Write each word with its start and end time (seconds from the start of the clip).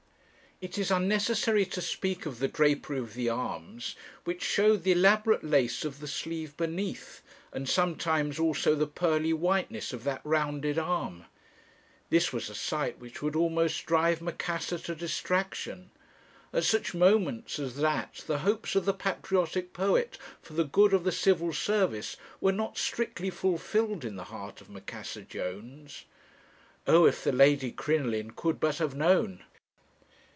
"It 0.63 0.77
is 0.77 0.91
unnecessary 0.91 1.65
to 1.65 1.81
speak 1.81 2.27
of 2.27 2.37
the 2.37 2.47
drapery 2.47 2.99
of 2.99 3.15
the 3.15 3.29
arms, 3.29 3.95
which 4.25 4.43
showed 4.43 4.83
the 4.83 4.91
elaborate 4.91 5.43
lace 5.43 5.83
of 5.83 5.99
the 5.99 6.07
sleeve 6.07 6.55
beneath, 6.55 7.23
and 7.51 7.67
sometimes 7.67 8.37
also 8.37 8.75
the 8.75 8.85
pearly 8.85 9.33
whiteness 9.33 9.91
of 9.91 10.03
that 10.03 10.21
rounded 10.23 10.77
arm. 10.77 11.25
This 12.11 12.31
was 12.31 12.47
a 12.47 12.53
sight 12.53 12.99
which 12.99 13.23
would 13.23 13.35
almost 13.35 13.87
drive 13.87 14.21
Macassar 14.21 14.77
to 14.83 14.93
distraction. 14.93 15.89
At 16.53 16.63
such 16.65 16.93
moments 16.93 17.57
as 17.57 17.77
that 17.77 18.23
the 18.27 18.37
hopes 18.45 18.75
of 18.75 18.85
the 18.85 18.93
patriotic 18.93 19.73
poet 19.73 20.19
for 20.43 20.53
the 20.53 20.63
good 20.63 20.93
of 20.93 21.03
the 21.03 21.11
Civil 21.11 21.53
Service 21.53 22.17
were 22.39 22.51
not 22.51 22.77
strictly 22.77 23.31
fulfilled 23.31 24.05
in 24.05 24.15
the 24.15 24.25
heart 24.25 24.61
of 24.61 24.69
Macassar 24.69 25.23
Jones. 25.23 26.05
Oh, 26.85 27.05
if 27.07 27.23
the 27.23 27.31
Lady 27.31 27.71
Crinoline 27.71 28.29
could 28.35 28.59
but 28.59 28.77
have 28.77 28.93
known! 28.93 29.41